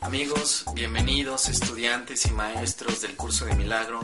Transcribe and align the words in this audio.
Amigos, 0.00 0.64
bienvenidos 0.74 1.48
estudiantes 1.48 2.26
y 2.26 2.32
maestros 2.32 3.02
del 3.02 3.16
curso 3.16 3.44
de 3.44 3.54
milagro. 3.54 4.00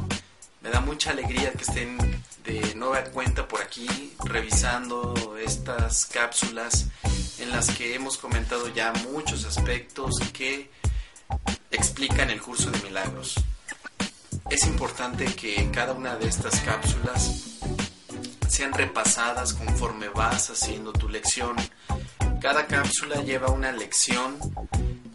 Me 0.61 0.71
da 0.71 0.81
mucha 0.81 1.11
alegría 1.11 1.53
que 1.53 1.65
estén 1.65 1.99
de 2.45 2.75
nueva 2.77 3.03
cuenta 3.05 3.49
por 3.49 3.61
aquí 3.61 4.15
revisando 4.25 5.37
estas 5.37 6.07
cápsulas 6.07 6.87
en 7.49 7.55
las 7.55 7.71
que 7.71 7.95
hemos 7.95 8.19
comentado 8.19 8.69
ya 8.69 8.93
muchos 9.11 9.47
aspectos 9.47 10.17
que 10.35 10.71
explican 11.71 12.29
el 12.29 12.43
curso 12.43 12.71
de 12.71 12.79
milagros. 12.83 13.37
Es 14.51 14.67
importante 14.67 15.25
que 15.35 15.71
cada 15.71 15.95
una 15.95 16.17
de 16.17 16.29
estas 16.29 16.61
cápsulas 16.61 17.59
sean 18.49 18.75
repasadas 18.75 19.55
conforme 19.55 20.11
vas 20.11 20.51
haciendo 20.51 20.93
tu 20.93 21.09
lección. 21.09 21.57
Cada 22.39 22.67
cápsula 22.67 23.23
lleva 23.23 23.49
una 23.49 23.73
lección 23.73 24.37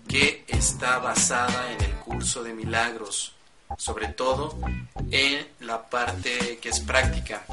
que 0.07 0.43
está 0.47 0.97
basada 0.97 1.71
en 1.71 1.81
el 1.81 1.91
curso 1.97 2.41
de 2.41 2.53
milagros, 2.53 3.33
sobre 3.77 4.07
todo 4.07 4.57
en 5.11 5.47
la 5.59 5.87
parte 5.87 6.57
que 6.59 6.69
es 6.69 6.79
práctica. 6.79 7.45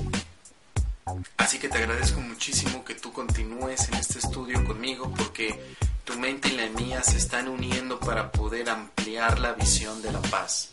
Así 1.36 1.58
que 1.58 1.68
te 1.68 1.78
agradezco 1.78 2.20
muchísimo 2.20 2.84
que 2.84 2.94
tú 2.94 3.12
continúes 3.12 3.88
en 3.88 3.94
este 3.94 4.18
estudio 4.18 4.64
conmigo 4.64 5.12
porque 5.16 5.76
tu 6.04 6.18
mente 6.18 6.48
y 6.48 6.56
la 6.56 6.68
mía 6.68 7.02
se 7.02 7.18
están 7.18 7.48
uniendo 7.48 7.98
para 8.00 8.30
poder 8.30 8.68
ampliar 8.70 9.38
la 9.38 9.52
visión 9.52 10.02
de 10.02 10.12
la 10.12 10.22
paz. 10.22 10.70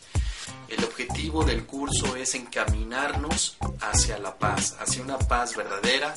El 0.68 0.84
objetivo 0.84 1.44
del 1.44 1.64
curso 1.64 2.16
es 2.16 2.34
encaminarnos 2.34 3.56
hacia 3.80 4.18
la 4.18 4.36
paz, 4.36 4.76
hacia 4.80 5.02
una 5.02 5.18
paz 5.18 5.56
verdadera, 5.56 6.12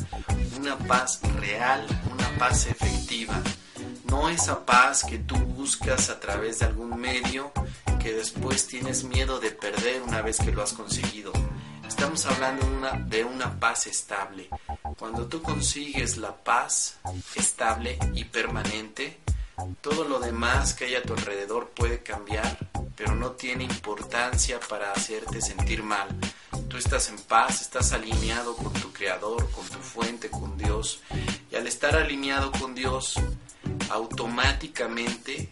una 0.57 0.77
paz 0.77 1.21
real, 1.39 1.87
una 2.11 2.29
paz 2.37 2.67
efectiva 2.67 3.41
no 4.11 4.27
esa 4.27 4.65
paz 4.65 5.05
que 5.05 5.19
tú 5.19 5.37
buscas 5.37 6.09
a 6.09 6.19
través 6.19 6.59
de 6.59 6.65
algún 6.65 6.99
medio 6.99 7.53
que 8.03 8.13
después 8.13 8.67
tienes 8.67 9.05
miedo 9.05 9.39
de 9.39 9.51
perder 9.51 10.01
una 10.01 10.21
vez 10.21 10.37
que 10.37 10.51
lo 10.51 10.61
has 10.61 10.73
conseguido. 10.73 11.31
Estamos 11.91 12.25
hablando 12.25 12.65
de 13.09 13.25
una, 13.25 13.59
paz 13.59 13.85
estable. 13.85 14.47
Cuando 14.97 15.27
tú 15.27 15.41
consigues 15.41 16.15
la 16.15 16.33
paz 16.33 16.97
estable 17.35 17.99
y 18.15 18.23
permanente, 18.23 19.19
todo 19.81 20.05
lo 20.05 20.19
demás 20.21 20.73
que 20.73 20.85
hay 20.85 20.95
a 20.95 21.03
tu 21.03 21.13
alrededor 21.13 21.71
puede 21.71 22.01
cambiar, 22.01 22.57
pero 22.95 23.13
no 23.13 23.31
tiene 23.31 23.65
importancia 23.65 24.57
para 24.69 24.93
hacerte 24.93 25.41
sentir 25.41 25.83
mal. 25.83 26.07
Tú 26.69 26.77
estás 26.77 27.09
en 27.09 27.17
paz, 27.17 27.61
estás 27.61 27.91
alineado 27.91 28.55
con 28.55 28.71
tu 28.71 28.93
Creador, 28.93 29.51
con 29.51 29.67
tu 29.67 29.79
fuente, 29.79 30.29
con 30.29 30.57
Dios. 30.57 31.01
Y 31.51 31.57
al 31.57 31.67
estar 31.67 31.97
alineado 31.97 32.53
con 32.53 32.73
Dios, 32.73 33.15
automáticamente, 33.89 35.49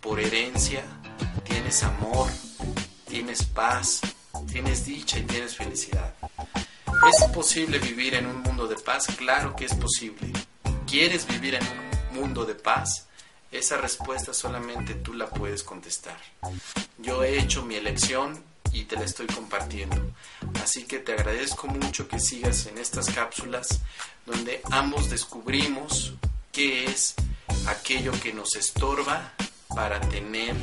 por 0.00 0.20
herencia, 0.20 0.84
tienes 1.42 1.82
amor, 1.82 2.30
tienes 3.08 3.42
paz, 3.42 4.00
tienes 4.52 4.84
dicha 4.84 5.18
y 5.18 5.22
tienes 5.22 5.56
felicidad. 5.56 6.14
¿Es 7.08 7.24
posible 7.32 7.78
vivir 7.78 8.14
en 8.14 8.26
un 8.26 8.42
mundo 8.42 8.68
de 8.68 8.76
paz? 8.76 9.06
Claro 9.16 9.56
que 9.56 9.64
es 9.64 9.74
posible. 9.74 10.30
¿Quieres 10.86 11.26
vivir 11.26 11.54
en 11.54 11.62
un 11.62 12.20
mundo 12.20 12.44
de 12.44 12.54
paz? 12.54 13.06
Esa 13.50 13.78
respuesta 13.78 14.34
solamente 14.34 14.94
tú 14.94 15.14
la 15.14 15.26
puedes 15.26 15.62
contestar. 15.62 16.18
Yo 16.98 17.24
he 17.24 17.38
hecho 17.38 17.64
mi 17.64 17.76
elección 17.76 18.44
y 18.72 18.84
te 18.84 18.96
la 18.96 19.04
estoy 19.04 19.26
compartiendo. 19.26 20.12
Así 20.62 20.84
que 20.84 20.98
te 20.98 21.14
agradezco 21.14 21.66
mucho 21.66 22.06
que 22.06 22.20
sigas 22.20 22.66
en 22.66 22.76
estas 22.76 23.08
cápsulas 23.10 23.80
donde 24.26 24.60
ambos 24.70 25.08
descubrimos 25.08 26.12
qué 26.52 26.84
es 26.84 27.14
aquello 27.66 28.12
que 28.22 28.34
nos 28.34 28.54
estorba 28.54 29.32
para 29.74 29.98
tener 30.00 30.54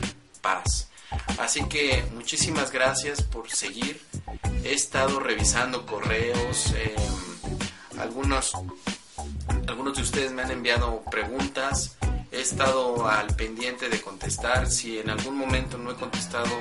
paz. 0.41 0.88
Así 1.37 1.63
que 1.65 2.05
muchísimas 2.13 2.71
gracias 2.71 3.21
por 3.21 3.49
seguir. 3.49 4.01
He 4.63 4.73
estado 4.73 5.19
revisando 5.19 5.85
correos. 5.85 6.73
Em, 6.75 7.99
algunos, 7.99 8.53
algunos 9.67 9.97
de 9.97 10.03
ustedes 10.03 10.31
me 10.31 10.41
han 10.41 10.51
enviado 10.51 11.03
preguntas. 11.09 11.97
He 12.31 12.41
estado 12.41 13.07
al 13.07 13.35
pendiente 13.35 13.89
de 13.89 14.01
contestar. 14.01 14.69
Si 14.69 14.99
en 14.99 15.09
algún 15.09 15.37
momento 15.37 15.77
no 15.77 15.91
he 15.91 15.95
contestado 15.95 16.51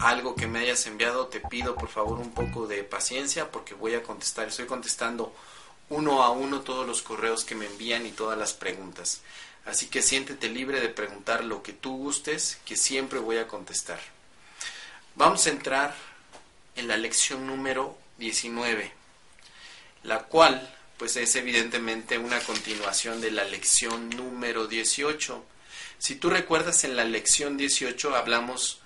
algo 0.00 0.34
que 0.34 0.46
me 0.46 0.60
hayas 0.60 0.86
enviado, 0.86 1.26
te 1.26 1.40
pido 1.40 1.74
por 1.76 1.88
favor 1.88 2.18
un 2.18 2.30
poco 2.30 2.66
de 2.66 2.82
paciencia 2.82 3.50
porque 3.50 3.74
voy 3.74 3.94
a 3.94 4.02
contestar. 4.02 4.48
Estoy 4.48 4.66
contestando 4.66 5.32
uno 5.88 6.22
a 6.22 6.30
uno 6.30 6.60
todos 6.60 6.86
los 6.86 7.02
correos 7.02 7.44
que 7.44 7.54
me 7.54 7.66
envían 7.66 8.06
y 8.06 8.10
todas 8.10 8.36
las 8.38 8.52
preguntas. 8.52 9.20
Así 9.66 9.86
que 9.86 10.00
siéntete 10.00 10.48
libre 10.48 10.80
de 10.80 10.88
preguntar 10.88 11.44
lo 11.44 11.62
que 11.62 11.72
tú 11.72 11.96
gustes, 11.96 12.58
que 12.64 12.76
siempre 12.76 13.18
voy 13.18 13.38
a 13.38 13.48
contestar. 13.48 13.98
Vamos 15.16 15.46
a 15.46 15.50
entrar 15.50 15.94
en 16.76 16.86
la 16.88 16.96
lección 16.96 17.46
número 17.46 17.98
19, 18.18 18.92
la 20.04 20.24
cual 20.24 20.72
pues 20.96 21.16
es 21.16 21.34
evidentemente 21.36 22.16
una 22.16 22.38
continuación 22.40 23.20
de 23.20 23.30
la 23.30 23.44
lección 23.44 24.08
número 24.10 24.66
18. 24.66 25.44
Si 25.98 26.14
tú 26.14 26.30
recuerdas 26.30 26.84
en 26.84 26.96
la 26.96 27.04
lección 27.04 27.56
18 27.56 28.14
hablamos 28.14 28.80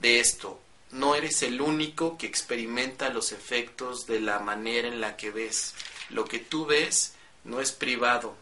de 0.00 0.20
esto, 0.20 0.60
no 0.90 1.14
eres 1.14 1.42
el 1.42 1.60
único 1.60 2.18
que 2.18 2.26
experimenta 2.26 3.10
los 3.10 3.32
efectos 3.32 4.06
de 4.06 4.20
la 4.20 4.40
manera 4.40 4.88
en 4.88 5.00
la 5.00 5.16
que 5.16 5.30
ves. 5.30 5.74
Lo 6.10 6.24
que 6.24 6.40
tú 6.40 6.66
ves 6.66 7.14
no 7.44 7.60
es 7.60 7.70
privado, 7.72 8.36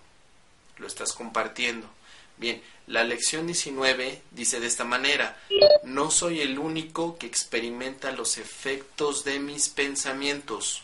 lo 0.79 0.87
estás 0.87 1.13
compartiendo. 1.13 1.89
Bien, 2.37 2.63
la 2.87 3.05
lección 3.05 3.47
19 3.47 4.23
dice 4.31 4.61
de 4.61 4.67
esta 4.67 4.85
manera, 4.85 5.41
no 5.83 6.11
soy 6.11 6.41
el 6.41 6.59
único 6.59 7.19
que 7.19 7.27
experimenta 7.27 8.13
los 8.13 8.39
efectos 8.39 9.25
de 9.25 9.41
mis 9.41 9.69
pensamientos. 9.69 10.83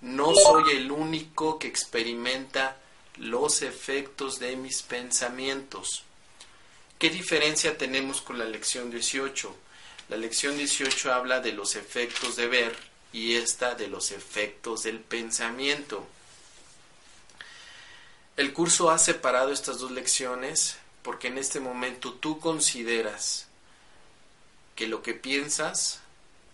No 0.00 0.34
soy 0.34 0.76
el 0.76 0.90
único 0.90 1.58
que 1.58 1.68
experimenta 1.68 2.78
los 3.18 3.62
efectos 3.62 4.38
de 4.38 4.56
mis 4.56 4.82
pensamientos. 4.82 6.02
¿Qué 6.98 7.10
diferencia 7.10 7.76
tenemos 7.76 8.22
con 8.22 8.38
la 8.38 8.46
lección 8.46 8.90
18? 8.90 9.54
La 10.08 10.16
lección 10.16 10.56
18 10.56 11.12
habla 11.12 11.40
de 11.40 11.52
los 11.52 11.76
efectos 11.76 12.36
de 12.36 12.46
ver 12.46 12.76
y 13.12 13.34
esta 13.36 13.74
de 13.74 13.88
los 13.88 14.12
efectos 14.12 14.82
del 14.84 15.00
pensamiento. 15.00 16.06
El 18.36 18.52
curso 18.52 18.90
ha 18.90 18.98
separado 18.98 19.50
estas 19.50 19.78
dos 19.78 19.90
lecciones 19.90 20.76
porque 21.02 21.28
en 21.28 21.38
este 21.38 21.58
momento 21.58 22.12
tú 22.12 22.38
consideras 22.38 23.46
que 24.74 24.86
lo 24.86 25.02
que 25.02 25.14
piensas 25.14 26.00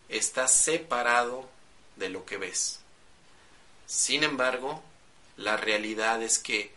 está 0.08 0.46
separado 0.46 1.48
de 1.96 2.08
lo 2.08 2.24
que 2.24 2.36
ves. 2.36 2.78
Sin 3.86 4.22
embargo, 4.22 4.80
la 5.36 5.56
realidad 5.56 6.22
es 6.22 6.38
que 6.38 6.72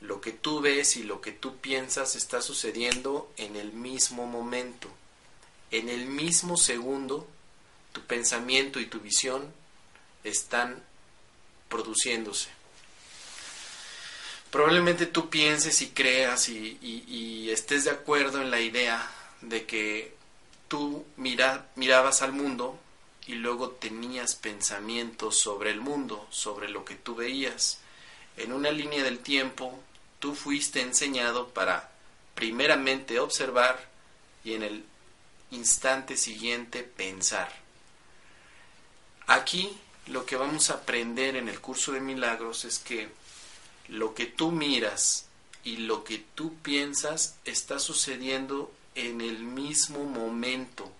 lo 0.00 0.20
que 0.20 0.30
tú 0.30 0.60
ves 0.60 0.96
y 0.96 1.02
lo 1.02 1.20
que 1.20 1.32
tú 1.32 1.56
piensas 1.56 2.14
está 2.14 2.40
sucediendo 2.40 3.32
en 3.36 3.56
el 3.56 3.72
mismo 3.72 4.26
momento. 4.26 4.88
En 5.72 5.88
el 5.88 6.06
mismo 6.06 6.56
segundo, 6.56 7.26
tu 7.92 8.02
pensamiento 8.02 8.78
y 8.78 8.86
tu 8.86 9.00
visión 9.00 9.52
están 10.22 10.82
produciéndose. 11.68 12.59
Probablemente 14.50 15.06
tú 15.06 15.30
pienses 15.30 15.80
y 15.80 15.90
creas 15.90 16.48
y, 16.48 17.48
estés 17.50 17.84
de 17.84 17.90
acuerdo 17.90 18.40
en 18.40 18.50
la 18.50 18.60
idea 18.60 19.08
de 19.40 19.64
que 19.64 20.14
tú 20.68 21.04
mira, 21.16 21.68
mirabas 21.74 22.22
al 22.22 22.32
mundo 22.32 22.78
y 23.26 23.34
luego 23.34 23.70
tenías 23.70 24.34
pensamientos 24.34 25.38
sobre 25.38 25.70
el 25.70 25.80
mundo, 25.80 26.26
sobre 26.30 26.68
lo 26.68 26.84
que 26.84 26.94
tú 26.94 27.14
veías. 27.14 27.78
En 28.36 28.52
una 28.52 28.70
línea 28.70 29.02
del 29.02 29.18
tiempo, 29.18 29.78
tú 30.18 30.34
fuiste 30.34 30.80
enseñado 30.80 31.48
para 31.48 31.90
primeramente 32.34 33.18
observar 33.18 33.88
y 34.44 34.54
en 34.54 34.62
el 34.62 34.84
instante 35.50 36.16
siguiente 36.16 36.82
pensar. 36.82 37.52
Aquí 39.26 39.76
lo 40.06 40.26
que 40.26 40.36
vamos 40.36 40.70
a 40.70 40.74
aprender 40.74 41.36
en 41.36 41.48
el 41.48 41.60
curso 41.60 41.92
de 41.92 42.00
milagros 42.00 42.64
es 42.64 42.78
que 42.78 43.08
lo 43.90 44.14
que 44.14 44.26
tú 44.26 44.52
miras 44.52 45.26
y 45.64 45.78
lo 45.78 46.04
que 46.04 46.24
tú 46.34 46.54
piensas 46.62 47.36
está 47.44 47.78
sucediendo 47.78 48.72
en 48.94 49.20
el 49.20 49.40
mismo 49.40 50.04
momento. 50.04 50.90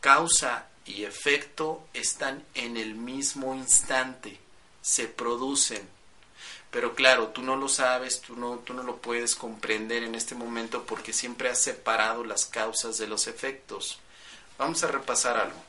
Causa 0.00 0.68
y 0.86 1.04
efecto 1.04 1.86
están 1.92 2.44
en 2.54 2.76
el 2.76 2.94
mismo 2.94 3.54
instante, 3.54 4.38
se 4.80 5.06
producen. 5.06 5.86
Pero 6.70 6.94
claro, 6.94 7.28
tú 7.28 7.42
no 7.42 7.56
lo 7.56 7.68
sabes, 7.68 8.20
tú 8.20 8.36
no, 8.36 8.56
tú 8.58 8.74
no 8.74 8.82
lo 8.82 8.96
puedes 8.96 9.34
comprender 9.34 10.02
en 10.02 10.14
este 10.14 10.34
momento 10.34 10.84
porque 10.84 11.12
siempre 11.12 11.50
has 11.50 11.62
separado 11.62 12.24
las 12.24 12.46
causas 12.46 12.98
de 12.98 13.06
los 13.06 13.26
efectos. 13.26 14.00
Vamos 14.56 14.82
a 14.82 14.88
repasar 14.88 15.36
algo. 15.36 15.62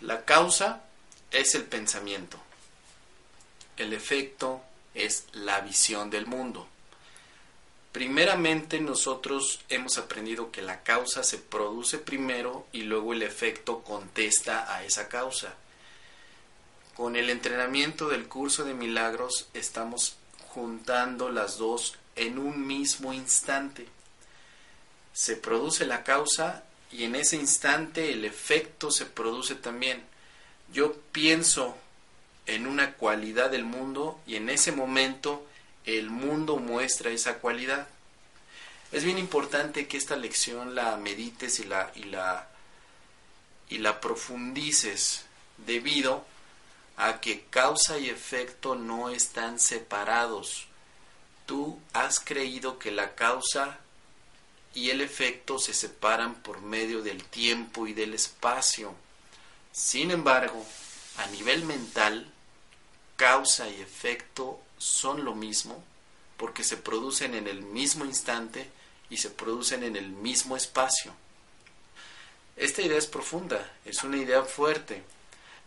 La 0.00 0.24
causa 0.24 0.84
es 1.30 1.54
el 1.54 1.64
pensamiento. 1.64 2.38
El 3.76 3.92
efecto 3.92 4.62
es 4.94 5.26
la 5.32 5.60
visión 5.60 6.10
del 6.10 6.26
mundo. 6.26 6.66
Primeramente 7.92 8.80
nosotros 8.80 9.60
hemos 9.68 9.98
aprendido 9.98 10.52
que 10.52 10.62
la 10.62 10.82
causa 10.82 11.24
se 11.24 11.38
produce 11.38 11.98
primero 11.98 12.66
y 12.72 12.82
luego 12.82 13.12
el 13.12 13.22
efecto 13.22 13.82
contesta 13.82 14.72
a 14.72 14.84
esa 14.84 15.08
causa. 15.08 15.54
Con 16.94 17.16
el 17.16 17.30
entrenamiento 17.30 18.08
del 18.08 18.28
curso 18.28 18.64
de 18.64 18.74
milagros 18.74 19.48
estamos 19.54 20.16
juntando 20.48 21.30
las 21.30 21.58
dos 21.58 21.96
en 22.14 22.38
un 22.38 22.66
mismo 22.66 23.12
instante. 23.12 23.88
Se 25.12 25.36
produce 25.36 25.84
la 25.84 26.04
causa 26.04 26.64
y 26.92 27.04
en 27.04 27.16
ese 27.16 27.36
instante 27.36 28.12
el 28.12 28.24
efecto 28.24 28.90
se 28.90 29.06
produce 29.06 29.56
también. 29.56 30.04
Yo 30.72 30.94
pienso 31.10 31.76
en 32.46 32.66
una 32.66 32.94
cualidad 32.94 33.50
del 33.50 33.64
mundo 33.64 34.20
y 34.26 34.36
en 34.36 34.48
ese 34.50 34.72
momento 34.72 35.46
el 35.84 36.10
mundo 36.10 36.56
muestra 36.56 37.10
esa 37.10 37.38
cualidad. 37.38 37.88
Es 38.92 39.04
bien 39.04 39.18
importante 39.18 39.86
que 39.86 39.96
esta 39.96 40.16
lección 40.16 40.74
la 40.74 40.96
medites 40.96 41.60
y 41.60 41.64
la, 41.64 41.92
y 41.94 42.04
la, 42.04 42.48
y 43.68 43.78
la 43.78 44.00
profundices 44.00 45.24
debido 45.58 46.24
a 46.96 47.20
que 47.20 47.44
causa 47.50 47.98
y 47.98 48.10
efecto 48.10 48.74
no 48.74 49.10
están 49.10 49.58
separados. 49.58 50.66
Tú 51.46 51.80
has 51.92 52.20
creído 52.20 52.78
que 52.78 52.90
la 52.90 53.14
causa 53.14 53.78
y 54.74 54.90
el 54.90 55.00
efecto 55.00 55.58
se 55.58 55.74
separan 55.74 56.34
por 56.34 56.60
medio 56.60 57.02
del 57.02 57.24
tiempo 57.24 57.86
y 57.86 57.92
del 57.92 58.14
espacio. 58.14 58.94
Sin 59.72 60.10
embargo, 60.10 60.64
a 61.20 61.26
nivel 61.28 61.64
mental, 61.64 62.26
causa 63.16 63.68
y 63.68 63.80
efecto 63.80 64.60
son 64.78 65.24
lo 65.24 65.34
mismo 65.34 65.84
porque 66.38 66.64
se 66.64 66.78
producen 66.78 67.34
en 67.34 67.46
el 67.46 67.60
mismo 67.60 68.06
instante 68.06 68.70
y 69.10 69.18
se 69.18 69.28
producen 69.28 69.82
en 69.82 69.96
el 69.96 70.08
mismo 70.08 70.56
espacio. 70.56 71.12
Esta 72.56 72.80
idea 72.80 72.96
es 72.96 73.06
profunda, 73.06 73.70
es 73.84 74.02
una 74.04 74.16
idea 74.16 74.42
fuerte, 74.44 75.02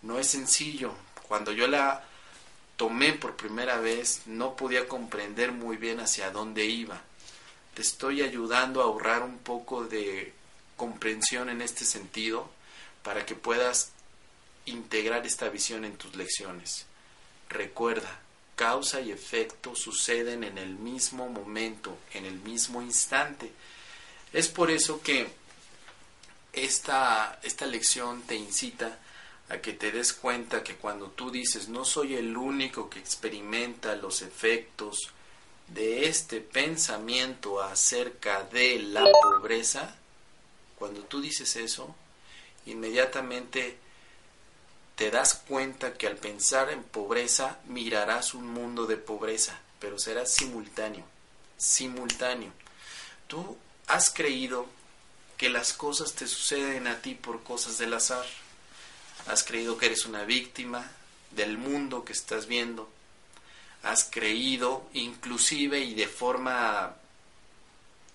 no 0.01 0.17
es 0.17 0.27
sencillo. 0.27 0.93
Cuando 1.27 1.51
yo 1.51 1.67
la 1.67 2.03
tomé 2.75 3.13
por 3.13 3.35
primera 3.35 3.77
vez 3.79 4.23
no 4.25 4.55
podía 4.55 4.87
comprender 4.87 5.51
muy 5.51 5.77
bien 5.77 5.99
hacia 5.99 6.31
dónde 6.31 6.65
iba. 6.65 7.01
Te 7.75 7.83
estoy 7.83 8.23
ayudando 8.23 8.81
a 8.81 8.85
ahorrar 8.85 9.21
un 9.21 9.37
poco 9.37 9.83
de 9.83 10.33
comprensión 10.75 11.49
en 11.49 11.61
este 11.61 11.85
sentido 11.85 12.49
para 13.03 13.27
que 13.27 13.35
puedas 13.35 13.91
integrar 14.65 15.25
esta 15.25 15.49
visión 15.49 15.85
en 15.85 15.97
tus 15.97 16.15
lecciones. 16.15 16.85
Recuerda, 17.49 18.19
causa 18.55 19.01
y 19.01 19.11
efecto 19.11 19.75
suceden 19.75 20.43
en 20.43 20.57
el 20.57 20.75
mismo 20.75 21.29
momento, 21.29 21.97
en 22.13 22.25
el 22.25 22.39
mismo 22.39 22.81
instante. 22.81 23.51
Es 24.31 24.47
por 24.47 24.71
eso 24.71 25.01
que 25.01 25.27
esta, 26.53 27.39
esta 27.43 27.65
lección 27.65 28.21
te 28.23 28.35
incita 28.35 28.99
a 29.49 29.57
que 29.57 29.73
te 29.73 29.91
des 29.91 30.13
cuenta 30.13 30.63
que 30.63 30.75
cuando 30.75 31.07
tú 31.09 31.29
dices 31.29 31.67
no 31.67 31.83
soy 31.83 32.15
el 32.15 32.37
único 32.37 32.89
que 32.89 32.99
experimenta 32.99 33.95
los 33.95 34.21
efectos 34.21 35.11
de 35.67 36.07
este 36.07 36.39
pensamiento 36.39 37.61
acerca 37.61 38.43
de 38.43 38.79
la 38.79 39.03
pobreza, 39.21 39.95
cuando 40.77 41.01
tú 41.01 41.21
dices 41.21 41.55
eso, 41.55 41.95
inmediatamente 42.65 43.77
te 44.95 45.09
das 45.09 45.33
cuenta 45.33 45.93
que 45.93 46.07
al 46.07 46.17
pensar 46.17 46.69
en 46.69 46.83
pobreza 46.83 47.59
mirarás 47.65 48.33
un 48.33 48.47
mundo 48.47 48.85
de 48.85 48.97
pobreza, 48.97 49.59
pero 49.79 49.97
será 49.97 50.25
simultáneo, 50.25 51.05
simultáneo. 51.57 52.51
Tú 53.27 53.57
has 53.87 54.11
creído 54.11 54.67
que 55.37 55.49
las 55.49 55.73
cosas 55.73 56.13
te 56.13 56.27
suceden 56.27 56.87
a 56.87 57.01
ti 57.01 57.15
por 57.15 57.43
cosas 57.43 57.77
del 57.77 57.93
azar. 57.93 58.25
Has 59.27 59.43
creído 59.43 59.77
que 59.77 59.87
eres 59.87 60.05
una 60.05 60.25
víctima 60.25 60.91
del 61.31 61.57
mundo 61.57 62.05
que 62.05 62.13
estás 62.13 62.45
viendo. 62.45 62.89
Has 63.81 64.05
creído 64.05 64.87
inclusive 64.93 65.79
y 65.79 65.95
de 65.95 66.07
forma 66.07 66.95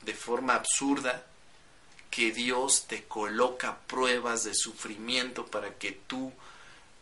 de 0.02 0.14
forma 0.14 0.54
absurda 0.54 1.26
que 2.10 2.32
Dios 2.32 2.86
te 2.86 3.04
coloca 3.04 3.78
pruebas 3.86 4.44
de 4.44 4.54
sufrimiento 4.54 5.44
para 5.46 5.74
que 5.74 5.92
tú 5.92 6.32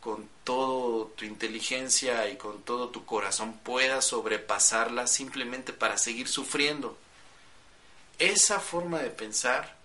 con 0.06 0.28
toda 0.44 1.08
tu 1.16 1.24
inteligencia 1.24 2.30
y 2.30 2.36
con 2.36 2.62
todo 2.62 2.90
tu 2.90 3.04
corazón 3.04 3.58
puedas 3.64 4.04
sobrepasarla 4.04 5.08
simplemente 5.08 5.72
para 5.72 5.98
seguir 5.98 6.28
sufriendo. 6.28 6.96
Esa 8.20 8.60
forma 8.60 9.00
de 9.00 9.10
pensar 9.10 9.76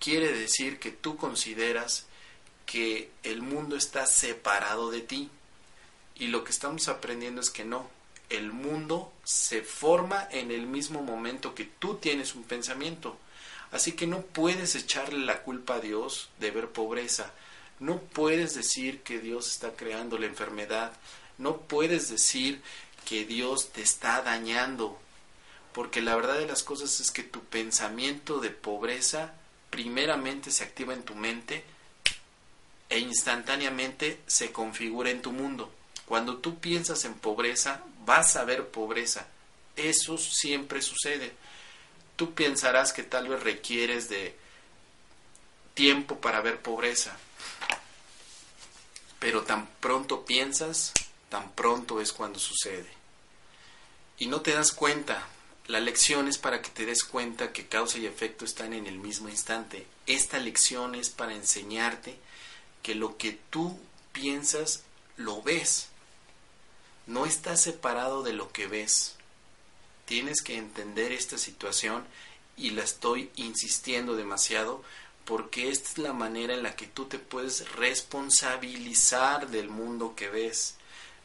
quiere 0.00 0.32
decir 0.32 0.80
que 0.80 0.90
tú 0.90 1.16
consideras 1.16 2.06
que 2.66 3.12
el 3.22 3.40
mundo 3.40 3.76
está 3.76 4.06
separado 4.06 4.90
de 4.90 5.02
ti. 5.02 5.30
Y 6.16 6.26
lo 6.26 6.42
que 6.42 6.50
estamos 6.50 6.88
aprendiendo 6.88 7.40
es 7.40 7.50
que 7.50 7.64
no. 7.64 7.88
El 8.30 8.50
mundo 8.50 9.12
se 9.22 9.62
forma 9.62 10.26
en 10.32 10.50
el 10.50 10.66
mismo 10.66 11.00
momento 11.00 11.54
que 11.54 11.64
tú 11.64 11.94
tienes 11.94 12.34
un 12.34 12.42
pensamiento. 12.42 13.16
Así 13.70 13.92
que 13.92 14.08
no 14.08 14.22
puedes 14.22 14.74
echarle 14.74 15.24
la 15.24 15.44
culpa 15.44 15.76
a 15.76 15.80
Dios 15.80 16.28
de 16.40 16.50
ver 16.50 16.70
pobreza 16.70 17.32
no 17.80 17.98
puedes 17.98 18.54
decir 18.54 19.02
que 19.02 19.18
Dios 19.20 19.48
está 19.48 19.72
creando 19.72 20.18
la 20.18 20.26
enfermedad. 20.26 20.92
No 21.36 21.58
puedes 21.58 22.08
decir 22.08 22.60
que 23.04 23.24
Dios 23.24 23.70
te 23.70 23.82
está 23.82 24.22
dañando. 24.22 24.98
Porque 25.72 26.02
la 26.02 26.16
verdad 26.16 26.38
de 26.38 26.46
las 26.46 26.62
cosas 26.62 26.98
es 27.00 27.10
que 27.10 27.22
tu 27.22 27.40
pensamiento 27.44 28.40
de 28.40 28.50
pobreza 28.50 29.34
primeramente 29.70 30.50
se 30.50 30.64
activa 30.64 30.94
en 30.94 31.04
tu 31.04 31.14
mente 31.14 31.62
e 32.88 32.98
instantáneamente 32.98 34.18
se 34.26 34.50
configura 34.50 35.10
en 35.10 35.22
tu 35.22 35.30
mundo. 35.30 35.72
Cuando 36.06 36.38
tú 36.38 36.58
piensas 36.58 37.04
en 37.04 37.14
pobreza, 37.14 37.82
vas 38.04 38.34
a 38.36 38.44
ver 38.44 38.68
pobreza. 38.68 39.28
Eso 39.76 40.18
siempre 40.18 40.82
sucede. 40.82 41.32
Tú 42.16 42.34
pensarás 42.34 42.92
que 42.92 43.04
tal 43.04 43.28
vez 43.28 43.42
requieres 43.42 44.08
de 44.08 44.34
tiempo 45.78 46.18
para 46.20 46.40
ver 46.40 46.60
pobreza, 46.60 47.16
pero 49.20 49.44
tan 49.44 49.68
pronto 49.78 50.24
piensas, 50.24 50.92
tan 51.28 51.52
pronto 51.52 52.00
es 52.00 52.12
cuando 52.12 52.40
sucede. 52.40 52.88
Y 54.18 54.26
no 54.26 54.40
te 54.40 54.54
das 54.54 54.72
cuenta. 54.72 55.28
La 55.68 55.78
lección 55.78 56.26
es 56.26 56.36
para 56.36 56.62
que 56.62 56.70
te 56.70 56.84
des 56.84 57.04
cuenta 57.04 57.52
que 57.52 57.68
causa 57.68 57.98
y 57.98 58.06
efecto 58.06 58.44
están 58.44 58.72
en 58.72 58.88
el 58.88 58.98
mismo 58.98 59.28
instante. 59.28 59.86
Esta 60.06 60.40
lección 60.40 60.96
es 60.96 61.10
para 61.10 61.32
enseñarte 61.32 62.18
que 62.82 62.96
lo 62.96 63.16
que 63.16 63.38
tú 63.48 63.78
piensas 64.10 64.82
lo 65.16 65.42
ves. 65.42 65.90
No 67.06 67.24
está 67.24 67.56
separado 67.56 68.24
de 68.24 68.32
lo 68.32 68.50
que 68.50 68.66
ves. 68.66 69.14
Tienes 70.06 70.42
que 70.42 70.56
entender 70.56 71.12
esta 71.12 71.38
situación 71.38 72.04
y 72.56 72.70
la 72.70 72.82
estoy 72.82 73.30
insistiendo 73.36 74.16
demasiado 74.16 74.82
porque 75.28 75.68
esta 75.68 75.90
es 75.90 75.98
la 75.98 76.14
manera 76.14 76.54
en 76.54 76.62
la 76.62 76.74
que 76.74 76.86
tú 76.86 77.04
te 77.04 77.18
puedes 77.18 77.70
responsabilizar 77.72 79.50
del 79.50 79.68
mundo 79.68 80.14
que 80.16 80.30
ves. 80.30 80.76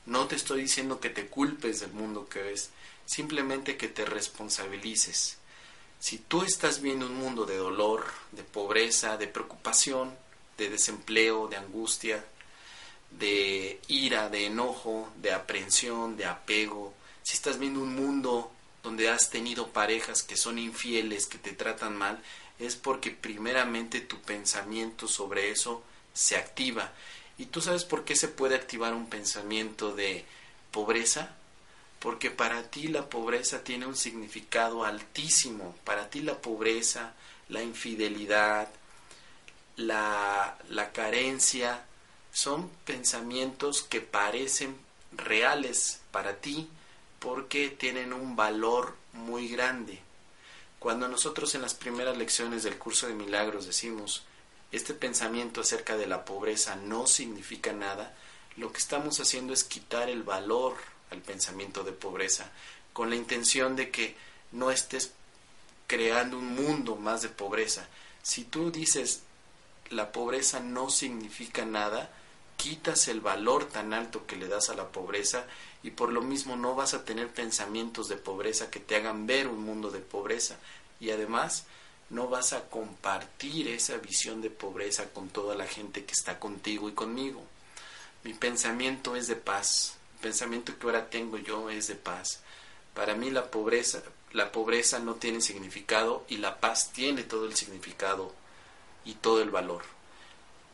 No 0.05 0.27
te 0.27 0.35
estoy 0.35 0.63
diciendo 0.63 0.99
que 0.99 1.09
te 1.09 1.27
culpes 1.27 1.79
del 1.79 1.93
mundo 1.93 2.27
que 2.27 2.41
ves, 2.41 2.69
simplemente 3.05 3.77
que 3.77 3.87
te 3.87 4.03
responsabilices. 4.03 5.37
Si 6.01 6.17
tú 6.17 6.41
estás 6.41 6.81
viendo 6.81 7.05
un 7.05 7.15
mundo 7.15 7.45
de 7.45 7.55
dolor, 7.55 8.03
de 8.33 8.43
pobreza, 8.43 9.15
de 9.15 9.29
preocupación, 9.29 10.13
de 10.57 10.69
desempleo, 10.69 11.47
de 11.47 11.55
angustia, 11.55 12.25
de 13.09 13.79
ira, 13.87 14.27
de 14.27 14.47
enojo, 14.47 15.13
de 15.21 15.31
aprensión, 15.31 16.17
de 16.17 16.25
apego, 16.25 16.93
si 17.21 17.35
estás 17.35 17.57
viendo 17.57 17.79
un 17.79 17.95
mundo 17.95 18.51
donde 18.83 19.09
has 19.09 19.29
tenido 19.29 19.69
parejas 19.69 20.23
que 20.23 20.35
son 20.35 20.59
infieles, 20.59 21.25
que 21.25 21.37
te 21.37 21.53
tratan 21.53 21.95
mal, 21.95 22.21
es 22.59 22.75
porque 22.75 23.11
primeramente 23.11 24.01
tu 24.01 24.21
pensamiento 24.21 25.07
sobre 25.07 25.51
eso 25.51 25.83
se 26.13 26.37
activa. 26.37 26.91
¿Y 27.37 27.47
tú 27.47 27.61
sabes 27.61 27.85
por 27.85 28.05
qué 28.05 28.15
se 28.15 28.27
puede 28.27 28.55
activar 28.55 28.93
un 28.93 29.07
pensamiento 29.07 29.93
de 29.95 30.25
pobreza? 30.71 31.35
Porque 31.99 32.29
para 32.29 32.69
ti 32.69 32.87
la 32.87 33.09
pobreza 33.09 33.63
tiene 33.63 33.87
un 33.87 33.95
significado 33.95 34.83
altísimo. 34.85 35.75
Para 35.83 36.09
ti 36.09 36.21
la 36.21 36.39
pobreza, 36.39 37.13
la 37.49 37.63
infidelidad, 37.63 38.69
la, 39.75 40.57
la 40.69 40.91
carencia, 40.91 41.85
son 42.31 42.69
pensamientos 42.85 43.83
que 43.83 44.01
parecen 44.01 44.75
reales 45.11 46.01
para 46.11 46.37
ti 46.37 46.67
porque 47.19 47.69
tienen 47.69 48.11
un 48.11 48.35
valor 48.35 48.95
muy 49.13 49.47
grande. 49.47 49.99
Cuando 50.83 51.07
nosotros 51.07 51.55
en 51.55 51.61
las 51.61 51.75
primeras 51.75 52.17
lecciones 52.17 52.63
del 52.63 52.77
curso 52.77 53.07
de 53.07 53.13
milagros 53.13 53.65
decimos, 53.65 54.23
este 54.73 54.93
pensamiento 54.93 55.61
acerca 55.61 55.95
de 55.95 56.07
la 56.07 56.25
pobreza 56.25 56.75
no 56.75 57.07
significa 57.07 57.71
nada, 57.71 58.13
lo 58.57 58.73
que 58.73 58.79
estamos 58.79 59.17
haciendo 59.21 59.53
es 59.53 59.63
quitar 59.63 60.09
el 60.09 60.23
valor 60.23 60.75
al 61.09 61.19
pensamiento 61.19 61.85
de 61.85 61.93
pobreza, 61.93 62.51
con 62.91 63.09
la 63.09 63.15
intención 63.15 63.77
de 63.77 63.91
que 63.91 64.17
no 64.51 64.71
estés 64.71 65.13
creando 65.87 66.37
un 66.37 66.53
mundo 66.53 66.97
más 66.97 67.21
de 67.21 67.29
pobreza. 67.29 67.87
Si 68.21 68.43
tú 68.43 68.69
dices 68.69 69.21
la 69.89 70.11
pobreza 70.11 70.59
no 70.59 70.89
significa 70.89 71.63
nada, 71.63 72.11
quitas 72.57 73.07
el 73.07 73.21
valor 73.21 73.69
tan 73.69 73.93
alto 73.93 74.25
que 74.27 74.35
le 74.35 74.49
das 74.49 74.69
a 74.69 74.75
la 74.75 74.89
pobreza 74.89 75.45
y 75.83 75.91
por 75.91 76.11
lo 76.11 76.21
mismo 76.21 76.55
no 76.55 76.75
vas 76.75 76.93
a 76.93 77.03
tener 77.03 77.29
pensamientos 77.29 78.07
de 78.07 78.15
pobreza 78.15 78.71
que 78.71 78.79
te 78.79 78.95
hagan 78.95 79.27
ver 79.27 79.47
un 79.47 79.63
mundo 79.63 79.91
de 79.91 79.99
pobreza 79.99 80.57
y 80.99 81.11
además 81.11 81.65
no 82.09 82.27
vas 82.27 82.53
a 82.53 82.69
compartir 82.69 83.67
esa 83.67 83.97
visión 83.97 84.41
de 84.41 84.49
pobreza 84.49 85.09
con 85.09 85.29
toda 85.29 85.55
la 85.55 85.67
gente 85.67 86.05
que 86.05 86.13
está 86.13 86.39
contigo 86.39 86.87
y 86.87 86.93
conmigo. 86.93 87.43
Mi 88.23 88.33
pensamiento 88.33 89.15
es 89.15 89.27
de 89.27 89.35
paz, 89.35 89.97
el 90.15 90.21
pensamiento 90.21 90.77
que 90.77 90.85
ahora 90.85 91.09
tengo 91.09 91.37
yo 91.37 91.69
es 91.69 91.87
de 91.87 91.95
paz. 91.95 92.41
Para 92.93 93.15
mí 93.15 93.29
la 93.31 93.51
pobreza, 93.51 94.01
la 94.31 94.51
pobreza 94.51 94.99
no 94.99 95.15
tiene 95.15 95.41
significado 95.41 96.23
y 96.29 96.37
la 96.37 96.59
paz 96.59 96.91
tiene 96.93 97.23
todo 97.23 97.45
el 97.45 97.55
significado 97.55 98.33
y 99.03 99.15
todo 99.15 99.41
el 99.41 99.49
valor. 99.49 99.83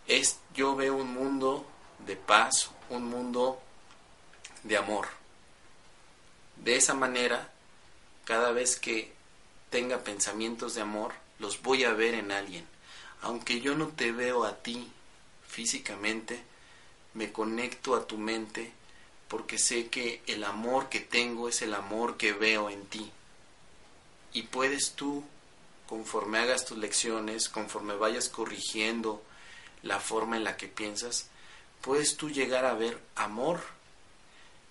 Es 0.08 0.38
yo 0.54 0.76
veo 0.76 0.96
un 0.96 1.14
mundo 1.14 1.66
de 2.06 2.16
paz, 2.16 2.70
un 2.90 3.06
mundo 3.06 3.62
de 4.64 4.78
amor. 4.78 5.08
De 6.58 6.76
esa 6.76 6.94
manera, 6.94 7.52
cada 8.26 8.52
vez 8.52 8.78
que 8.78 9.14
tenga 9.70 10.04
pensamientos 10.04 10.76
de 10.76 10.82
amor, 10.82 11.14
los 11.40 11.62
voy 11.62 11.84
a 11.84 11.94
ver 11.94 12.14
en 12.14 12.32
alguien. 12.32 12.66
Aunque 13.22 13.62
yo 13.62 13.76
no 13.76 13.88
te 13.88 14.12
veo 14.12 14.44
a 14.44 14.58
ti 14.58 14.92
físicamente, 15.48 16.42
me 17.14 17.32
conecto 17.32 17.96
a 17.96 18.06
tu 18.06 18.18
mente 18.18 18.72
porque 19.28 19.60
sé 19.60 19.90
que 19.90 20.22
el 20.28 20.44
amor 20.44 20.90
que 20.90 21.00
tengo 21.00 21.50
es 21.50 21.62
el 21.62 21.74
amor 21.74 22.18
que 22.18 22.34
veo 22.34 22.70
en 22.70 22.86
ti. 22.88 23.12
Y 24.34 24.44
puedes 24.44 24.94
tú, 24.94 25.24
conforme 25.88 26.40
hagas 26.40 26.66
tus 26.66 26.78
lecciones, 26.78 27.48
conforme 27.48 27.96
vayas 27.96 28.28
corrigiendo 28.28 29.24
la 29.84 30.00
forma 30.00 30.36
en 30.36 30.44
la 30.44 30.58
que 30.58 30.68
piensas, 30.68 31.28
puedes 31.82 32.18
tú 32.18 32.30
llegar 32.30 32.66
a 32.66 32.74
ver 32.74 33.00
amor 33.16 33.62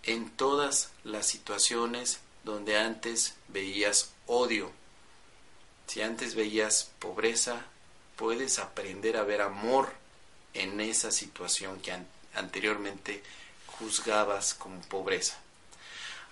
en 0.02 0.30
todas 0.30 0.90
las 1.04 1.26
situaciones 1.26 2.20
donde 2.44 2.78
antes 2.78 3.34
veías 3.48 4.10
odio. 4.26 4.70
Si 5.86 6.02
antes 6.02 6.34
veías 6.34 6.90
pobreza, 6.98 7.64
puedes 8.16 8.58
aprender 8.58 9.16
a 9.16 9.24
ver 9.24 9.42
amor 9.42 9.92
en 10.54 10.80
esa 10.80 11.10
situación 11.12 11.80
que 11.80 11.96
anteriormente 12.34 13.22
juzgabas 13.66 14.54
como 14.54 14.80
pobreza. 14.82 15.38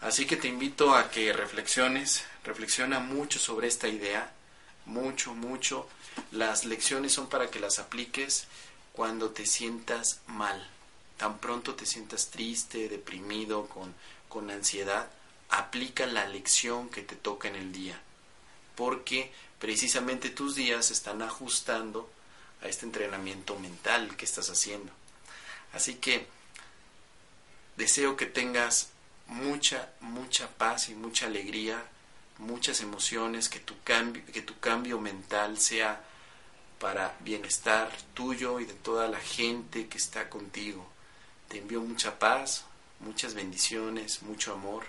Así 0.00 0.26
que 0.26 0.36
te 0.36 0.48
invito 0.48 0.94
a 0.94 1.10
que 1.10 1.32
reflexiones, 1.32 2.24
reflexiona 2.44 2.98
mucho 3.00 3.38
sobre 3.38 3.68
esta 3.68 3.88
idea, 3.88 4.32
mucho, 4.84 5.34
mucho. 5.34 5.88
Las 6.32 6.64
lecciones 6.64 7.12
son 7.12 7.28
para 7.28 7.50
que 7.50 7.60
las 7.60 7.78
apliques 7.78 8.46
cuando 8.92 9.30
te 9.30 9.46
sientas 9.46 10.20
mal. 10.26 10.68
Tan 11.16 11.38
pronto 11.38 11.74
te 11.74 11.86
sientas 11.86 12.28
triste, 12.28 12.88
deprimido, 12.88 13.66
con, 13.68 13.94
con 14.28 14.50
ansiedad, 14.50 15.08
aplica 15.48 16.06
la 16.06 16.26
lección 16.26 16.88
que 16.88 17.02
te 17.02 17.16
toca 17.16 17.48
en 17.48 17.56
el 17.56 17.72
día. 17.72 18.00
Porque 18.74 19.32
precisamente 19.58 20.30
tus 20.30 20.54
días 20.54 20.90
están 20.90 21.22
ajustando 21.22 22.10
a 22.62 22.68
este 22.68 22.86
entrenamiento 22.86 23.58
mental 23.58 24.16
que 24.16 24.24
estás 24.24 24.50
haciendo. 24.50 24.92
Así 25.72 25.94
que 25.94 26.26
deseo 27.76 28.16
que 28.16 28.26
tengas 28.26 28.90
mucha, 29.26 29.90
mucha 30.00 30.48
paz 30.48 30.88
y 30.88 30.94
mucha 30.94 31.26
alegría, 31.26 31.82
muchas 32.38 32.80
emociones, 32.80 33.48
que 33.48 33.60
tu 33.60 33.74
cambio, 33.82 34.22
que 34.32 34.42
tu 34.42 34.58
cambio 34.58 35.00
mental 35.00 35.58
sea 35.58 36.02
para 36.78 37.16
bienestar 37.20 37.90
tuyo 38.14 38.60
y 38.60 38.66
de 38.66 38.74
toda 38.74 39.08
la 39.08 39.20
gente 39.20 39.88
que 39.88 39.98
está 39.98 40.28
contigo. 40.28 40.86
Te 41.48 41.58
envío 41.58 41.80
mucha 41.80 42.18
paz, 42.18 42.64
muchas 43.00 43.34
bendiciones, 43.34 44.22
mucho 44.22 44.52
amor. 44.52 44.86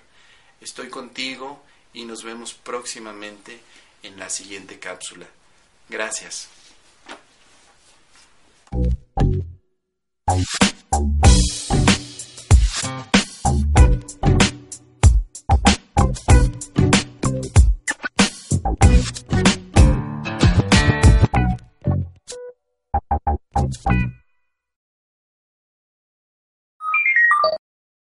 Estoy 0.61 0.89
contigo 0.89 1.63
y 1.93 2.05
nos 2.05 2.23
vemos 2.23 2.53
próximamente 2.53 3.59
en 4.03 4.17
la 4.17 4.29
siguiente 4.29 4.79
cápsula. 4.79 5.27
Gracias. 5.89 6.49